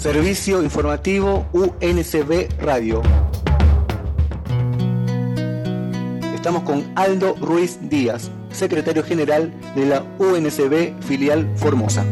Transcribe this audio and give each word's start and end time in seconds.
Servicio 0.00 0.62
Informativo 0.62 1.46
UNCB 1.52 2.58
Radio. 2.62 3.02
Estamos 6.34 6.62
con 6.62 6.90
Aldo 6.94 7.34
Ruiz 7.38 7.78
Díaz, 7.82 8.30
secretario 8.50 9.04
general 9.04 9.52
de 9.74 9.84
la 9.84 10.02
UNCB 10.18 11.02
filial 11.02 11.52
Formosa. 11.54 12.06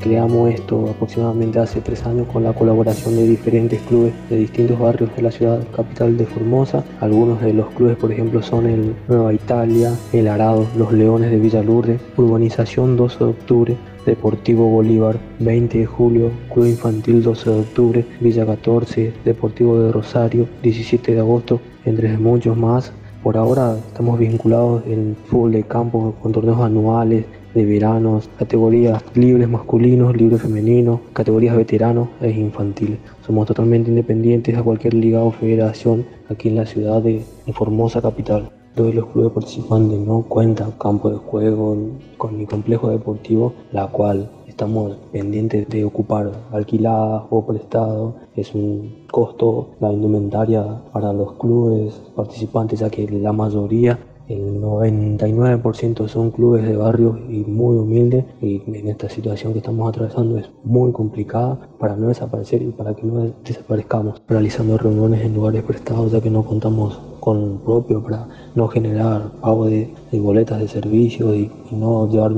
Creamos 0.00 0.50
esto 0.50 0.88
aproximadamente 0.88 1.58
hace 1.58 1.82
tres 1.82 2.06
años 2.06 2.26
con 2.32 2.42
la 2.42 2.54
colaboración 2.54 3.16
de 3.16 3.28
diferentes 3.28 3.82
clubes 3.82 4.14
de 4.30 4.38
distintos 4.38 4.78
barrios 4.78 5.14
de 5.14 5.20
la 5.20 5.30
ciudad 5.30 5.62
capital 5.76 6.16
de 6.16 6.24
Formosa. 6.24 6.82
Algunos 7.00 7.42
de 7.42 7.52
los 7.52 7.68
clubes, 7.74 7.98
por 7.98 8.10
ejemplo, 8.10 8.42
son 8.42 8.66
el 8.66 8.94
Nueva 9.08 9.34
Italia, 9.34 9.92
el 10.14 10.28
Arado, 10.28 10.66
los 10.78 10.90
Leones 10.94 11.30
de 11.30 11.38
Villa 11.38 11.62
Lourdes, 11.62 12.00
Urbanización 12.16 12.96
12 12.96 13.18
de 13.18 13.24
octubre, 13.24 13.76
Deportivo 14.06 14.70
Bolívar, 14.70 15.18
20 15.40 15.80
de 15.80 15.86
julio, 15.86 16.30
Club 16.54 16.64
Infantil 16.64 17.22
12 17.22 17.50
de 17.50 17.60
octubre, 17.60 18.06
Villa 18.20 18.46
14, 18.46 19.12
Deportivo 19.26 19.78
de 19.80 19.92
Rosario, 19.92 20.48
17 20.62 21.12
de 21.12 21.20
agosto, 21.20 21.60
entre 21.84 22.16
muchos 22.16 22.56
más. 22.56 22.90
Por 23.22 23.36
ahora 23.36 23.76
estamos 23.76 24.18
vinculados 24.18 24.82
en 24.86 25.14
fútbol 25.26 25.52
de 25.52 25.62
campo 25.62 26.14
con 26.22 26.32
torneos 26.32 26.62
anuales, 26.62 27.26
de 27.54 27.64
veranos, 27.64 28.28
categorías 28.38 29.02
libres 29.14 29.48
masculinos, 29.48 30.16
libres 30.16 30.42
femeninos, 30.42 31.00
categorías 31.12 31.56
veteranos 31.56 32.08
e 32.20 32.30
infantiles. 32.30 32.98
Somos 33.26 33.46
totalmente 33.46 33.90
independientes 33.90 34.56
a 34.56 34.62
cualquier 34.62 34.94
liga 34.94 35.22
o 35.22 35.30
federación 35.30 36.04
aquí 36.28 36.48
en 36.48 36.56
la 36.56 36.66
ciudad 36.66 37.02
de, 37.02 37.22
Formosa 37.52 38.00
capital. 38.00 38.48
Todos 38.76 38.94
los 38.94 39.06
clubes 39.06 39.32
participantes 39.32 39.98
no 39.98 40.22
cuentan 40.22 40.70
campo 40.72 41.10
de 41.10 41.16
juego 41.16 41.76
con 42.16 42.38
mi 42.38 42.46
complejo 42.46 42.88
deportivo, 42.88 43.54
la 43.72 43.88
cual 43.88 44.30
estamos 44.46 44.96
pendientes 45.10 45.68
de 45.68 45.84
ocupar 45.84 46.30
alquilada 46.52 47.26
o 47.28 47.44
prestado. 47.44 48.14
Es 48.36 48.54
un 48.54 49.06
costo 49.10 49.70
la 49.80 49.92
indumentaria 49.92 50.64
para 50.92 51.12
los 51.12 51.32
clubes 51.32 52.00
participantes, 52.14 52.78
ya 52.78 52.88
que 52.88 53.08
la 53.08 53.32
mayoría 53.32 53.98
el 54.30 54.62
99% 54.62 56.06
son 56.06 56.30
clubes 56.30 56.64
de 56.64 56.76
barrios 56.76 57.18
y 57.28 57.38
muy 57.40 57.76
humildes 57.76 58.24
y 58.40 58.62
en 58.66 58.86
esta 58.86 59.08
situación 59.08 59.52
que 59.52 59.58
estamos 59.58 59.88
atravesando 59.88 60.38
es 60.38 60.48
muy 60.62 60.92
complicada 60.92 61.58
para 61.80 61.96
no 61.96 62.08
desaparecer 62.08 62.62
y 62.62 62.70
para 62.70 62.94
que 62.94 63.02
no 63.02 63.32
desaparezcamos 63.44 64.22
realizando 64.28 64.78
reuniones 64.78 65.24
en 65.24 65.34
lugares 65.34 65.64
prestados 65.64 66.12
ya 66.12 66.20
que 66.20 66.30
no 66.30 66.44
contamos 66.44 67.00
con 67.18 67.58
propio 67.58 68.02
para 68.02 68.28
no 68.54 68.68
generar 68.68 69.32
pago 69.40 69.66
de, 69.66 69.92
boletas 70.12 70.60
de 70.60 70.68
servicio 70.68 71.34
y, 71.34 71.50
no 71.72 72.08
llevar 72.08 72.32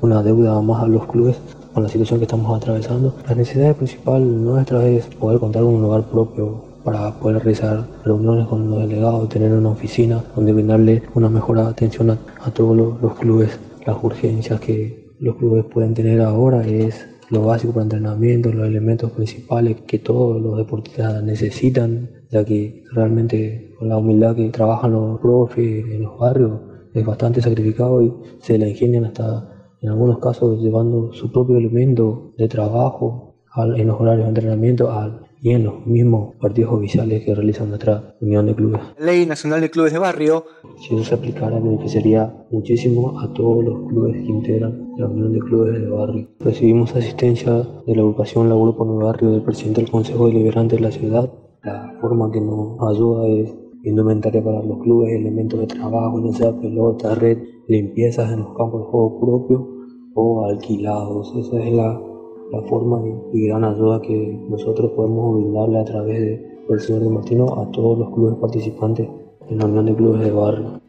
una 0.00 0.22
deuda 0.22 0.60
más 0.62 0.82
a 0.82 0.86
los 0.86 1.06
clubes 1.06 1.36
con 1.74 1.82
la 1.82 1.90
situación 1.90 2.18
que 2.20 2.24
estamos 2.24 2.56
atravesando. 2.56 3.14
La 3.28 3.34
necesidad 3.34 3.76
principal 3.76 4.44
nuestra 4.44 4.86
es 4.86 5.06
poder 5.06 5.38
contar 5.38 5.62
con 5.62 5.74
un 5.74 5.82
lugar 5.82 6.04
propio 6.04 6.67
para 6.88 7.12
poder 7.20 7.42
realizar 7.42 7.86
reuniones 8.02 8.46
con 8.46 8.70
los 8.70 8.80
delegados, 8.80 9.28
tener 9.28 9.52
una 9.52 9.68
oficina 9.68 10.24
donde 10.34 10.54
brindarle 10.54 11.02
una 11.14 11.28
mejor 11.28 11.58
atención 11.58 12.08
a, 12.10 12.50
todos 12.50 12.74
los, 12.74 13.14
clubes. 13.18 13.60
Las 13.84 14.02
urgencias 14.02 14.58
que 14.58 15.12
los 15.20 15.36
clubes 15.36 15.66
pueden 15.66 15.92
tener 15.92 16.22
ahora 16.22 16.66
es 16.66 17.06
lo 17.28 17.42
básico 17.42 17.74
para 17.74 17.82
entrenamiento, 17.82 18.50
los 18.50 18.66
elementos 18.66 19.10
principales 19.10 19.82
que 19.86 19.98
todos 19.98 20.40
los 20.40 20.56
deportistas 20.56 21.22
necesitan, 21.22 22.08
ya 22.30 22.42
que 22.42 22.84
realmente 22.90 23.74
con 23.78 23.90
la 23.90 23.98
humildad 23.98 24.34
que 24.34 24.48
trabajan 24.48 24.92
los 24.92 25.20
profes 25.20 25.84
en 25.92 26.04
los 26.04 26.18
barrios 26.18 26.52
es 26.94 27.04
bastante 27.04 27.42
sacrificado 27.42 28.02
y 28.02 28.14
se 28.40 28.56
la 28.56 28.66
ingenian 28.66 29.04
hasta 29.04 29.74
en 29.82 29.90
algunos 29.90 30.20
casos 30.20 30.58
llevando 30.62 31.12
su 31.12 31.30
propio 31.30 31.58
elemento 31.58 32.32
de 32.38 32.48
trabajo 32.48 33.27
en 33.64 33.86
los 33.88 34.00
horarios 34.00 34.24
de 34.24 34.28
entrenamiento 34.28 34.90
al 34.90 35.28
y 35.40 35.50
en 35.50 35.64
los 35.64 35.86
mismos 35.86 36.34
partidos 36.36 36.72
oficiales 36.72 37.24
que 37.24 37.34
realiza 37.34 37.64
nuestra 37.64 38.16
Unión 38.20 38.46
de 38.46 38.54
Clubes. 38.54 38.80
Ley 38.98 39.26
Nacional 39.26 39.60
de 39.60 39.70
Clubes 39.70 39.92
de 39.92 39.98
Barrio. 39.98 40.44
Si 40.78 40.94
eso 40.94 41.04
se 41.04 41.14
aplicara, 41.14 41.60
beneficiaría 41.60 42.34
muchísimo 42.50 43.20
a 43.20 43.32
todos 43.32 43.64
los 43.64 43.88
clubes 43.88 44.16
que 44.16 44.32
integran 44.32 44.92
la 44.96 45.06
Unión 45.06 45.32
de 45.32 45.38
Clubes 45.40 45.80
de 45.80 45.88
Barrio. 45.88 46.28
Recibimos 46.40 46.94
asistencia 46.94 47.52
de 47.86 47.94
la 47.94 48.02
agrupación 48.02 48.48
La 48.48 48.56
Grupo 48.56 48.84
Nuevo 48.84 49.04
Barrio 49.04 49.30
del 49.30 49.42
presidente 49.42 49.82
del 49.82 49.90
Consejo 49.90 50.26
Deliberante 50.26 50.76
de 50.76 50.82
la 50.82 50.90
ciudad. 50.90 51.32
La 51.62 51.96
forma 52.00 52.30
que 52.30 52.40
nos 52.40 52.76
ayuda 52.90 53.26
es 53.28 53.54
indumentaria 53.84 54.42
para 54.42 54.62
los 54.62 54.78
clubes, 54.78 55.12
elementos 55.12 55.60
de 55.60 55.66
trabajo, 55.66 56.20
ya 56.24 56.32
sea 56.32 56.60
pelota, 56.60 57.14
red, 57.14 57.38
limpiezas 57.68 58.32
en 58.32 58.40
los 58.40 58.56
campos 58.56 58.80
de 58.80 58.90
juego 58.90 59.20
propios 59.20 59.62
o 60.14 60.46
alquilados. 60.46 61.32
Esa 61.36 61.62
es 61.62 61.72
la 61.72 62.00
la 62.52 62.62
forma 62.62 63.00
y, 63.32 63.46
gran 63.46 63.64
ayuda 63.64 64.00
que 64.00 64.38
nosotros 64.48 64.92
podemos 64.92 65.36
brindarle 65.36 65.78
a 65.78 65.84
través 65.84 66.40
del 66.68 66.80
señor 66.80 67.02
de 67.02 67.10
Martino 67.10 67.60
a 67.60 67.70
todos 67.72 67.98
los 67.98 68.10
clubes 68.14 68.36
participantes 68.36 69.08
en 69.48 69.58
la 69.58 69.66
Unión 69.66 69.86
de 69.86 69.94
Clubes 69.94 70.20
de 70.20 70.30
Barrio. 70.30 70.80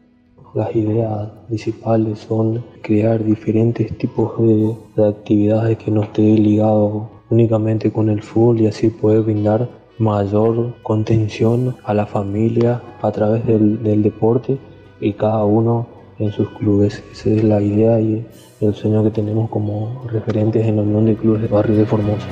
Las 0.54 0.74
ideas 0.74 1.30
principales 1.46 2.18
son 2.18 2.64
crear 2.82 3.22
diferentes 3.22 3.96
tipos 3.98 4.32
de, 4.38 4.74
actividades 5.04 5.78
que 5.78 5.90
no 5.90 6.02
estén 6.02 6.42
ligados 6.42 7.04
únicamente 7.30 7.92
con 7.92 8.08
el 8.08 8.22
fútbol 8.22 8.60
y 8.60 8.66
así 8.66 8.88
poder 8.88 9.22
brindar 9.22 9.68
mayor 9.98 10.74
contención 10.82 11.76
a 11.84 11.94
la 11.94 12.06
familia 12.06 12.82
a 13.00 13.12
través 13.12 13.46
del, 13.46 13.82
del 13.82 14.02
deporte 14.02 14.58
y 15.00 15.12
cada 15.12 15.44
uno 15.44 15.86
en 16.20 16.32
sus 16.32 16.48
clubes. 16.50 17.02
Esa 17.12 17.30
es 17.30 17.44
la 17.44 17.60
idea 17.60 18.00
y 18.00 18.24
el 18.60 18.74
sueño 18.74 19.02
que 19.02 19.10
tenemos 19.10 19.50
como 19.50 20.04
referentes 20.06 20.66
en 20.66 20.76
la 20.76 20.82
Unión 20.82 21.06
de 21.06 21.16
Clubes 21.16 21.42
de 21.42 21.48
Barrio 21.48 21.76
de 21.76 21.86
Formosa. 21.86 22.26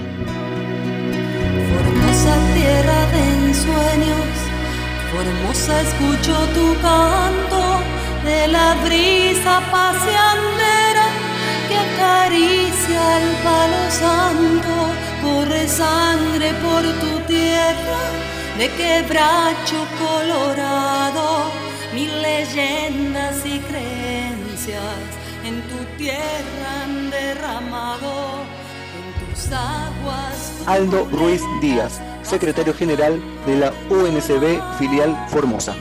Formosa 1.74 2.34
tierra 2.54 3.00
de 3.14 3.22
ensueños, 3.48 4.28
Formosa 5.10 5.80
escucho 5.82 6.34
tu 6.54 6.80
canto 6.82 7.62
de 8.24 8.48
la 8.48 8.76
brisa 8.84 9.60
paseandera 9.72 11.06
que 11.68 11.76
acaricia 11.76 13.00
el 13.20 13.28
palo 13.42 13.82
santo, 13.90 14.74
corre 15.22 15.66
sangre 15.66 16.52
por 16.62 16.82
tu 17.02 17.12
tierra 17.26 18.00
de 18.58 18.68
quebracho 18.70 19.80
colorado, 20.02 21.52
mil 21.98 22.22
leyendas 22.22 23.44
y 23.44 23.58
creencias 23.58 25.00
en 25.44 25.60
tu 25.62 25.78
tierra 25.96 26.84
han 26.84 27.10
derramado, 27.10 28.44
en 28.98 29.34
tus 29.34 29.46
aguas. 29.50 30.62
Aldo 30.66 31.08
Ruiz 31.10 31.42
Díaz, 31.60 32.00
secretario 32.22 32.72
general 32.72 33.20
de 33.46 33.56
la 33.56 33.72
UNCB 33.90 34.78
filial 34.78 35.26
Formosa. 35.28 35.74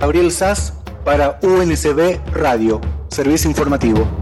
Gabriel 0.00 0.32
Sass 0.32 0.79
para 1.10 1.40
UNCB 1.42 2.20
Radio, 2.32 2.80
Servicio 3.08 3.50
Informativo. 3.50 4.19